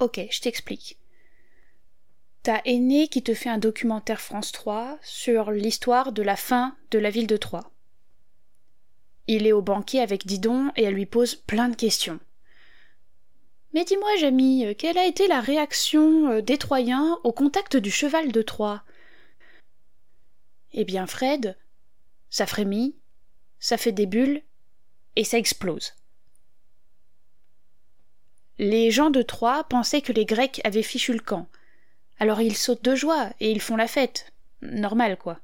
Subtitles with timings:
[0.00, 0.98] Ok, je t'explique.
[2.42, 6.98] T'as Aîné qui te fait un documentaire France 3 sur l'histoire de la fin de
[6.98, 7.70] la ville de Troyes.
[9.26, 12.18] Il est au banquet avec Didon et elle lui pose plein de questions.
[13.74, 18.32] Mais dis-moi, Jamy, quelle a été la réaction euh, des Troyens au contact du cheval
[18.32, 18.82] de Troie
[20.72, 21.58] Eh bien, Fred,
[22.30, 22.96] ça frémit,
[23.58, 24.42] ça fait des bulles,
[25.14, 25.92] et ça explose.
[28.62, 31.46] Les gens de Troie pensaient que les Grecs avaient fichu le camp.
[32.18, 34.34] Alors ils sautent de joie et ils font la fête.
[34.60, 35.40] Normal, quoi.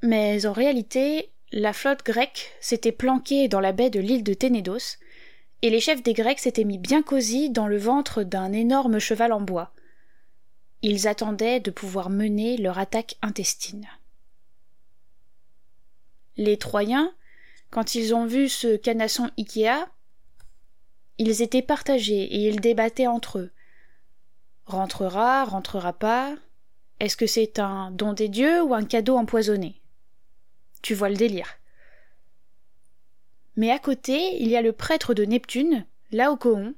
[0.00, 4.98] Mais en réalité, la flotte grecque s'était planquée dans la baie de l'île de Ténédos,
[5.62, 9.32] et les chefs des Grecs s'étaient mis bien cosy dans le ventre d'un énorme cheval
[9.32, 9.72] en bois.
[10.82, 13.88] Ils attendaient de pouvoir mener leur attaque intestine.
[16.36, 17.12] Les Troyens,
[17.70, 19.88] quand ils ont vu ce canasson Ikea,
[21.18, 23.50] ils étaient partagés et ils débattaient entre eux.
[24.66, 26.34] Rentrera, rentrera pas.
[27.00, 29.80] Est-ce que c'est un don des dieux ou un cadeau empoisonné?
[30.82, 31.58] Tu vois le délire.
[33.56, 36.74] Mais à côté, il y a le prêtre de Neptune, Laocoon,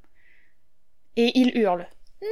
[1.17, 1.89] et il hurle
[2.23, 2.29] Non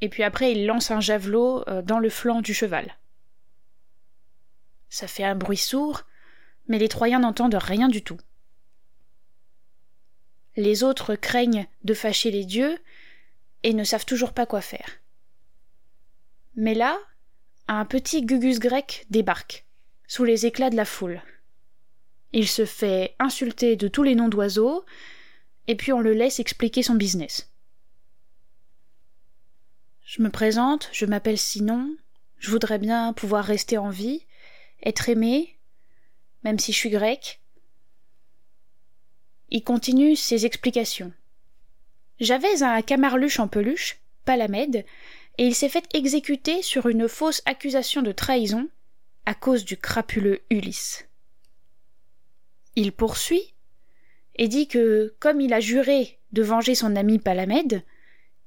[0.00, 2.96] Et puis après, il lance un javelot euh, dans le flanc du cheval.
[4.88, 6.04] Ça fait un bruit sourd,
[6.68, 8.18] mais les Troyens n'entendent rien du tout.
[10.56, 12.78] Les autres craignent de fâcher les dieux
[13.62, 14.88] et ne savent toujours pas quoi faire.
[16.54, 16.98] Mais là,
[17.66, 19.66] un petit Gugus grec débarque,
[20.06, 21.22] sous les éclats de la foule.
[22.32, 24.84] Il se fait insulter de tous les noms d'oiseaux,
[25.66, 27.50] et puis on le laisse expliquer son business.
[30.04, 31.96] Je me présente, je m'appelle Sinon,
[32.38, 34.26] je voudrais bien pouvoir rester en vie,
[34.84, 35.53] être aimé,
[36.44, 37.40] même si je suis grec.
[39.50, 41.12] Il continue ses explications.
[42.20, 44.84] J'avais un camarluche en peluche, Palamède,
[45.38, 48.68] et il s'est fait exécuter sur une fausse accusation de trahison
[49.26, 51.08] à cause du crapuleux Ulysse.
[52.76, 53.54] Il poursuit
[54.36, 57.82] et dit que, comme il a juré de venger son ami Palamède,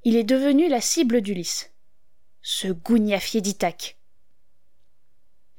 [0.03, 1.71] il est devenu la cible d'Ulysse.
[2.41, 3.96] Ce gougnafier d'Ithaque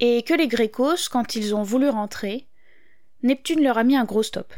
[0.00, 2.48] et que les Grécos, quand ils ont voulu rentrer,
[3.22, 4.52] Neptune leur a mis un gros stop.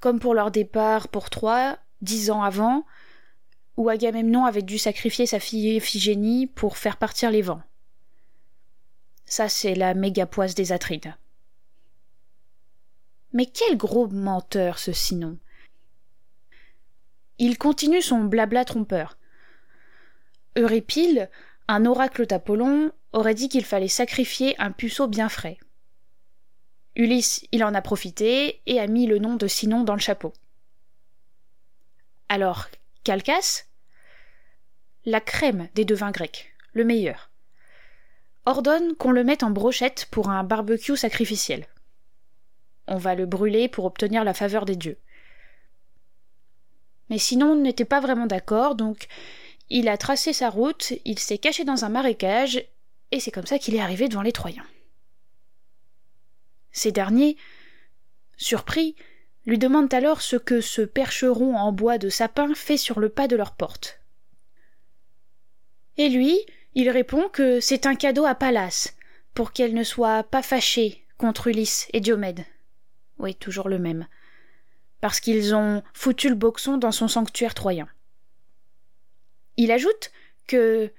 [0.00, 2.86] Comme pour leur départ pour Troie, dix ans avant,
[3.76, 7.62] où Agamemnon avait dû sacrifier sa fille Iphigénie pour faire partir les vents.
[9.26, 11.14] Ça, c'est la méga poisse des Atrides.
[13.32, 15.38] Mais quel gros menteur, ce Sinon.
[17.38, 19.18] Il continue son blabla trompeur.
[20.56, 21.28] Eurépile,
[21.68, 25.58] un oracle d'Apollon, aurait dit qu'il fallait sacrifier un puceau bien frais.
[26.94, 30.32] Ulysse, il en a profité et a mis le nom de Sinon dans le chapeau.
[32.28, 32.68] Alors,
[33.04, 33.64] Calcas
[35.04, 37.30] La crème des devins grecs, le meilleur.
[38.46, 41.66] Ordonne qu'on le mette en brochette pour un barbecue sacrificiel.
[42.88, 44.98] On va le brûler pour obtenir la faveur des dieux.
[47.10, 49.06] Mais Sinon n'était pas vraiment d'accord, donc
[49.68, 52.64] il a tracé sa route, il s'est caché dans un marécage
[53.10, 54.66] et c'est comme ça qu'il est arrivé devant les Troyens.
[56.72, 57.36] Ces derniers,
[58.36, 58.96] surpris,
[59.46, 63.28] lui demandent alors ce que ce percheron en bois de sapin fait sur le pas
[63.28, 64.00] de leur porte.
[65.96, 66.38] Et lui,
[66.74, 68.92] il répond que c'est un cadeau à Pallas,
[69.32, 72.44] pour qu'elle ne soit pas fâchée contre Ulysse et Diomède.
[73.18, 74.06] Oui, toujours le même.
[75.00, 77.88] Parce qu'ils ont foutu le boxon dans son sanctuaire troyen.
[79.56, 80.10] Il ajoute
[80.46, 80.92] que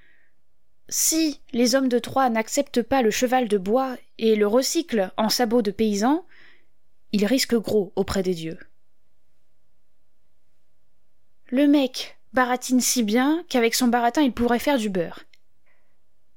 [0.89, 5.29] si les hommes de Troie n'acceptent pas le cheval de bois et le recyclent en
[5.29, 6.25] sabot de paysans,
[7.11, 8.59] ils risquent gros auprès des dieux.
[11.49, 15.23] Le mec baratine si bien qu'avec son baratin il pourrait faire du beurre.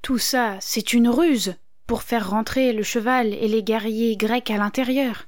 [0.02, 1.56] Tout ça, c'est une ruse
[1.86, 5.26] pour faire rentrer le cheval et les guerriers grecs à l'intérieur.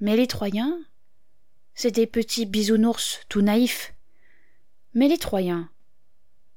[0.00, 0.80] Mais les Troyens,
[1.74, 3.91] c'est des petits bisounours tout naïfs.
[4.94, 5.70] Mais les Troyens,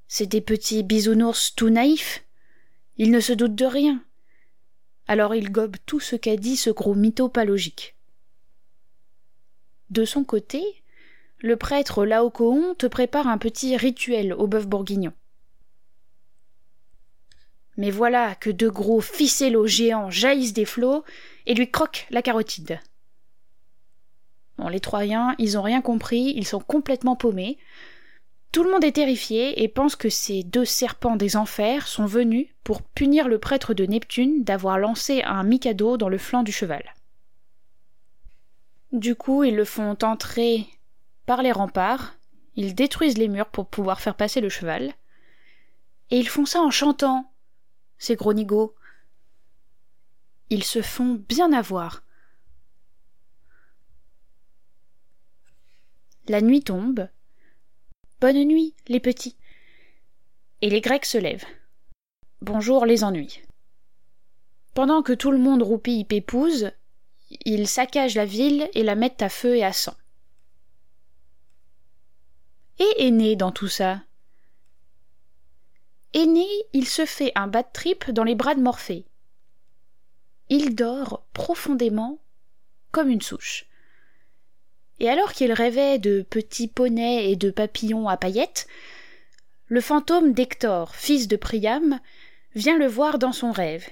[0.07, 2.25] c'est des petits bisounours tout naïfs.
[2.97, 4.03] Ils ne se doutent de rien.
[5.07, 7.95] Alors ils gobent tout ce qu'a dit ce gros mytho pas logique.
[9.89, 10.63] De son côté,
[11.39, 15.13] le prêtre Laocoon te prépare un petit rituel au bœuf bourguignon.
[17.77, 21.03] Mais voilà que deux gros ficellos géants jaillissent des flots
[21.45, 22.79] et lui croquent la carotide.
[24.57, 27.57] Bon, les Troyens, ils ont rien compris, ils sont complètement paumés.
[28.55, 32.47] Tout le monde est terrifié et pense que ces deux serpents des enfers sont venus
[32.63, 36.95] pour punir le prêtre de Neptune d'avoir lancé un mikado dans le flanc du cheval.
[38.93, 40.69] Du coup, ils le font entrer
[41.25, 42.15] par les remparts,
[42.55, 44.93] ils détruisent les murs pour pouvoir faire passer le cheval,
[46.09, 47.29] et ils font ça en chantant,
[47.97, 48.73] ces gros nigauds.
[50.49, 52.03] Ils se font bien avoir.
[56.29, 57.09] La nuit tombe.
[58.25, 59.35] Bonne nuit, les petits.
[60.63, 61.45] Et les Grecs se lèvent.
[62.41, 63.43] Bonjour les ennuis.
[64.73, 66.71] Pendant que tout le monde roupille pépouze,
[67.45, 69.93] ils saccagent la ville et la mettent à feu et à sang.
[72.79, 74.01] Et Aîné dans tout ça?
[76.15, 79.05] Aîné, il se fait un bad trip dans les bras de Morphée.
[80.49, 82.17] Il dort profondément
[82.89, 83.67] comme une souche.
[84.99, 88.67] Et alors qu'il rêvait de petits poneys et de papillons à paillettes,
[89.67, 91.99] le fantôme d'Hector, fils de Priam,
[92.53, 93.87] vient le voir dans son rêve.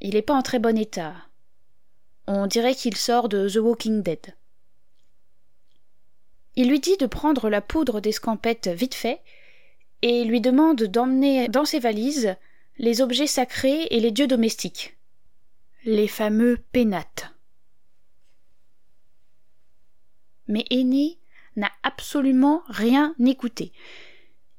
[0.00, 1.14] Il n'est pas en très bon état.
[2.26, 4.34] On dirait qu'il sort de The Walking Dead.
[6.56, 9.20] Il lui dit de prendre la poudre d'escampette vite fait,
[10.02, 12.34] et lui demande d'emmener dans ses valises
[12.78, 14.96] les objets sacrés et les dieux domestiques.
[15.84, 17.31] Les fameux pénates.
[20.48, 21.18] Mais Aîné
[21.56, 23.72] n'a absolument rien écouté,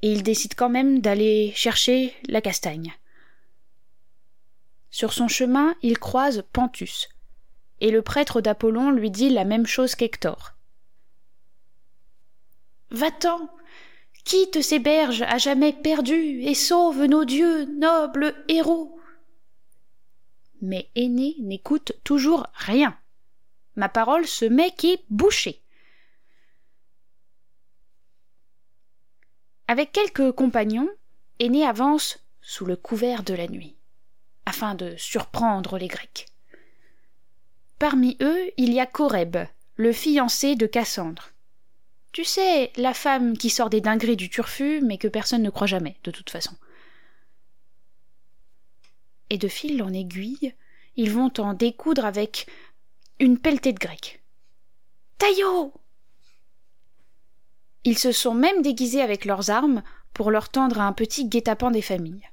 [0.01, 2.94] et il décide quand même d'aller chercher la castagne.
[4.89, 7.09] Sur son chemin, il croise Panthus,
[7.81, 10.53] et le prêtre d'Apollon lui dit la même chose qu'Hector.
[12.91, 13.50] Va-t'en,
[14.24, 19.00] quitte ces berges à jamais perdues et sauve nos dieux, nobles héros.
[20.62, 22.95] Mais Aîné n'écoute toujours rien.
[23.75, 25.62] Ma parole se met qui bouchée.
[29.68, 30.89] Avec quelques compagnons,
[31.39, 33.75] Aîné avance sous le couvert de la nuit,
[34.45, 36.27] afin de surprendre les Grecs.
[37.80, 39.38] Parmi eux, il y a Coreb,
[39.75, 41.31] le fiancé de Cassandre.
[42.12, 45.68] Tu sais, la femme qui sort des dingueries du turfu, mais que personne ne croit
[45.68, 46.56] jamais, de toute façon.
[49.30, 50.54] Et de fil en aiguille,
[50.95, 52.48] ils vont en découdre avec
[53.19, 54.21] une pelletée de grecs.
[55.18, 55.74] Taillot
[57.85, 59.83] Ils se sont même déguisés avec leurs armes
[60.13, 62.30] pour leur tendre un petit guet-apens des familles.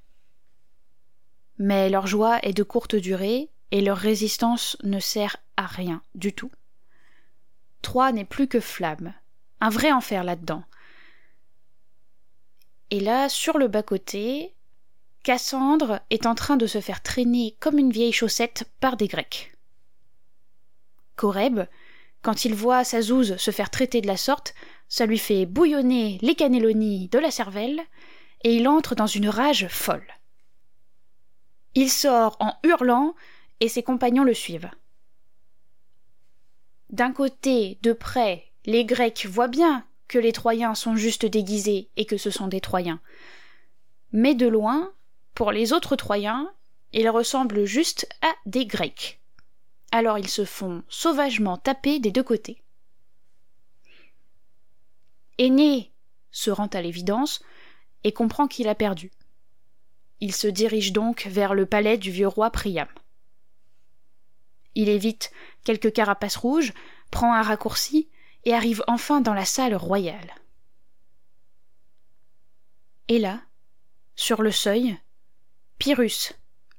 [1.59, 6.33] Mais leur joie est de courte durée et leur résistance ne sert à rien du
[6.33, 6.51] tout.
[7.83, 9.15] Troie n'est plus que flamme,
[9.61, 10.65] un vrai enfer là-dedans.
[12.91, 14.55] Et là, sur le bas-côté,
[15.23, 19.53] Cassandre est en train de se faire traîner comme une vieille chaussette par des Grecs.
[21.17, 21.67] Coreb,
[22.23, 24.55] quand il voit sa zouze se faire traiter de la sorte,
[24.89, 27.81] ça lui fait bouillonner les cannellonies de la cervelle,
[28.43, 30.07] et il entre dans une rage folle.
[31.75, 33.15] Il sort en hurlant,
[33.61, 34.71] et ses compagnons le suivent.
[36.91, 42.05] D'un côté, de près, les Grecs voient bien que les Troyens sont juste déguisés et
[42.05, 43.01] que ce sont des Troyens.
[44.13, 44.93] Mais de loin,
[45.35, 46.53] pour les autres Troyens,
[46.93, 49.20] ils ressemblent juste à des Grecs.
[49.93, 52.63] Alors ils se font sauvagement taper des deux côtés.
[55.39, 55.93] Aîné
[56.31, 57.43] se rend à l'évidence
[58.05, 59.11] et comprend qu'il a perdu.
[60.21, 62.89] Il se dirige donc vers le palais du vieux roi Priam.
[64.75, 65.33] Il évite
[65.65, 66.73] quelques carapaces rouges,
[67.11, 68.09] prend un raccourci
[68.45, 70.35] et arrive enfin dans la salle royale.
[73.09, 73.43] Et là,
[74.15, 74.97] sur le seuil,
[75.79, 76.35] Pyrrhus,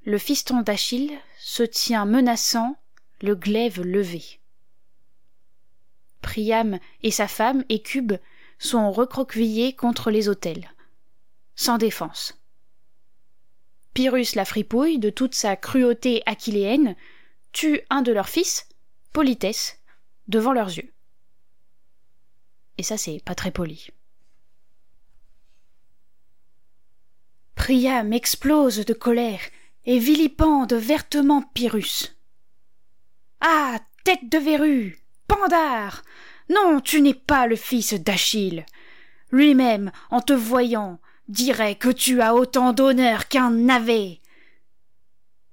[0.06, 2.78] le fiston d'Achille, se tient menaçant,
[3.22, 4.40] le glaive levé.
[6.22, 8.14] Priam et sa femme Écube
[8.60, 10.72] sont recroquevillés contre les autels,
[11.56, 12.40] sans défense.
[13.94, 16.96] Pyrrhus la fripouille de toute sa cruauté aquiléenne
[17.52, 18.68] tue un de leurs fils,
[19.12, 19.80] Politès,
[20.28, 20.94] devant leurs yeux.
[22.78, 23.90] Et ça, c'est pas très poli.
[27.56, 29.42] Priam explose de colère
[29.86, 32.16] et vilipende vertement Pyrrhus.
[33.42, 33.80] Ah.
[34.04, 34.98] Tête de verrue.
[35.28, 36.02] Pandare.
[36.50, 38.66] Non, tu n'es pas le fils d'Achille.
[39.32, 44.20] Lui-même, en te voyant, dirait que tu as autant d'honneur qu'un navet.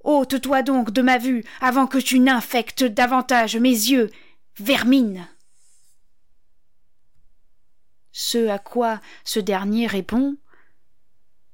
[0.02, 4.10] ôte toi donc de ma vue avant que tu n'infectes davantage mes yeux,
[4.58, 5.28] vermine.
[8.10, 10.36] Ce à quoi ce dernier répond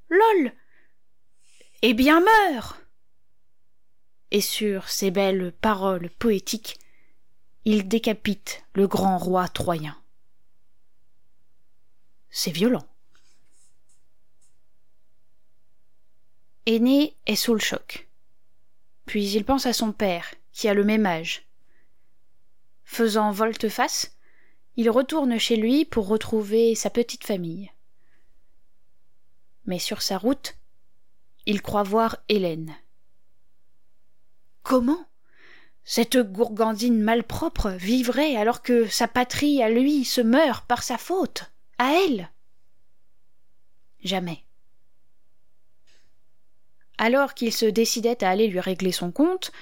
[0.08, 0.52] Lol
[1.82, 2.78] Eh bien, meurs
[4.30, 6.78] Et sur ces belles paroles poétiques,
[7.64, 9.96] il décapite le grand roi troyen.
[12.30, 12.86] C'est violent.
[16.66, 18.08] Aîné est sous le choc.
[19.06, 21.46] Puis il pense à son père, qui a le même âge.
[22.84, 24.16] Faisant volte-face,
[24.76, 27.70] il retourne chez lui pour retrouver sa petite famille.
[29.66, 30.56] Mais sur sa route,
[31.46, 32.74] il croit voir Hélène.
[34.64, 35.06] Comment?
[35.84, 41.52] Cette gourgandine malpropre vivrait alors que sa patrie à lui se meurt par sa faute,
[41.78, 42.30] à elle?
[44.02, 44.42] Jamais.
[46.96, 49.52] Alors qu'il se décidait à aller lui régler son compte,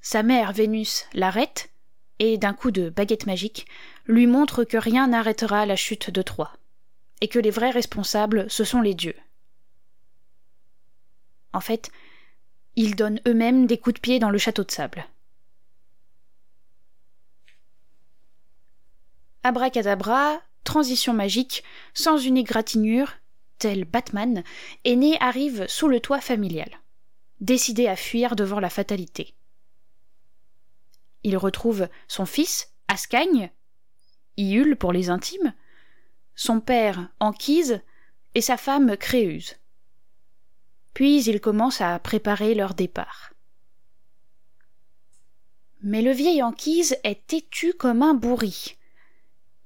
[0.00, 1.70] sa mère Vénus l'arrête
[2.18, 3.66] et, d'un coup de baguette magique,
[4.06, 6.56] lui montre que rien n'arrêtera la chute de Troie,
[7.20, 9.16] et que les vrais responsables, ce sont les dieux.
[11.52, 11.90] En fait,
[12.78, 15.04] ils donnent eux-mêmes des coups de pied dans le château de sable.
[19.42, 23.14] Abracadabra, transition magique, sans une égratignure,
[23.58, 24.44] tel Batman,
[24.84, 26.70] Aîné arrive sous le toit familial,
[27.40, 29.34] décidé à fuir devant la fatalité.
[31.24, 33.50] Il retrouve son fils, Ascagne,
[34.36, 35.52] Iule pour les intimes,
[36.36, 37.82] son père, Anquise,
[38.36, 39.56] et sa femme, Créuse.
[40.98, 43.32] Puis il commence à préparer leur départ.
[45.80, 48.74] Mais le vieil Anquise est têtu comme un bourri.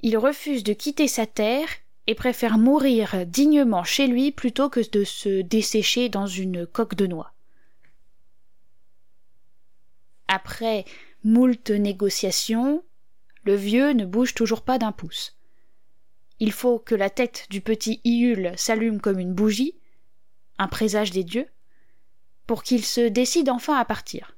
[0.03, 1.71] Il refuse de quitter sa terre
[2.07, 7.07] et préfère mourir dignement chez lui plutôt que de se dessécher dans une coque de
[7.07, 7.33] noix.
[10.29, 10.85] Après
[11.25, 12.85] moult négociations,
[13.45, 15.39] le vieux ne bouge toujours pas d'un pouce.
[16.41, 19.77] Il faut que la tête du petit Iule s'allume comme une bougie,
[20.59, 21.49] un présage des dieux,
[22.47, 24.37] pour qu'il se décide enfin à partir.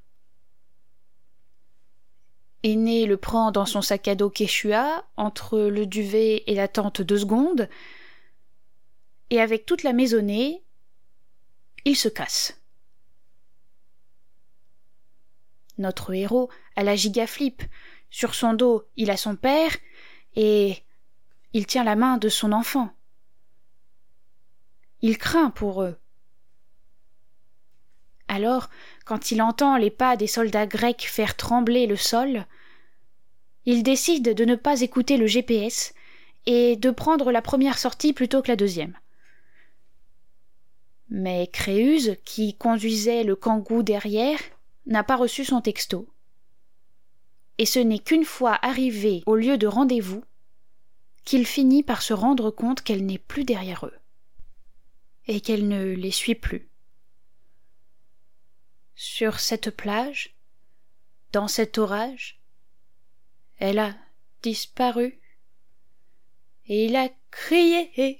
[2.63, 7.01] Aîné le prend dans son sac à dos Quechua, entre le duvet et la tente
[7.01, 7.69] de seconde,
[9.29, 10.63] et avec toute la maisonnée,
[11.83, 12.59] il se casse.
[15.77, 17.61] Notre héros a la gigaflip.
[18.09, 19.75] Sur son dos, il a son père,
[20.35, 20.83] et
[21.53, 22.93] il tient la main de son enfant.
[25.01, 25.97] Il craint pour eux.
[28.27, 28.69] Alors,
[29.05, 32.45] quand il entend les pas des soldats grecs faire trembler le sol,
[33.65, 35.93] il décide de ne pas écouter le GPS
[36.45, 38.97] et de prendre la première sortie plutôt que la deuxième.
[41.09, 44.39] Mais Créuse, qui conduisait le kangou derrière,
[44.85, 46.07] n'a pas reçu son texto.
[47.57, 50.23] Et ce n'est qu'une fois arrivé au lieu de rendez-vous
[51.23, 53.97] qu'il finit par se rendre compte qu'elle n'est plus derrière eux
[55.27, 56.69] et qu'elle ne les suit plus.
[58.95, 60.35] Sur cette plage,
[61.31, 62.39] dans cet orage,
[63.57, 63.95] elle a
[64.41, 65.19] disparu.
[66.67, 68.19] Et il a crié,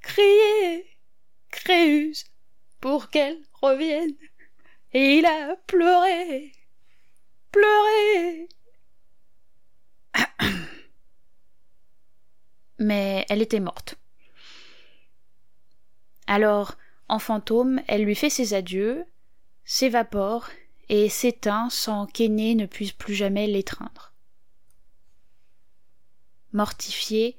[0.00, 0.96] crié,
[1.50, 2.24] Créuse,
[2.80, 4.14] pour qu'elle revienne.
[4.92, 6.52] Et il a pleuré,
[7.50, 8.48] pleuré.
[12.78, 13.96] Mais elle était morte.
[16.26, 16.76] Alors,
[17.08, 19.06] en fantôme, elle lui fait ses adieux,
[19.66, 20.48] s'évapore
[20.88, 24.12] et s'éteint sans qu'Aîné ne puisse plus jamais l'étreindre.
[26.52, 27.36] Mortifié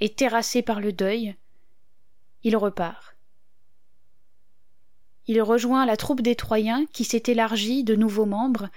[0.00, 1.36] et terrassé par le deuil,
[2.42, 3.16] il repart.
[5.26, 8.68] Il rejoint la troupe des Troyens qui s'est élargie de nouveaux membres,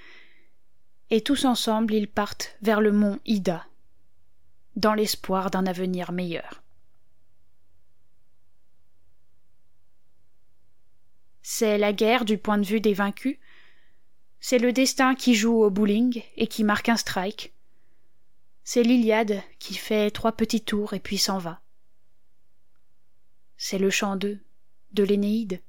[1.09, 3.65] et tous ensemble ils partent vers le mont Ida,
[4.75, 6.62] dans l'espoir d'un avenir meilleur.
[11.43, 13.38] C'est la guerre du point de vue des vaincus.
[14.39, 17.53] C'est le destin qui joue au bowling et qui marque un strike.
[18.63, 21.62] C'est l'Iliade qui fait trois petits tours et puis s'en va.
[23.57, 24.39] C'est le chant d'eux,
[24.93, 25.62] de l'Énéide,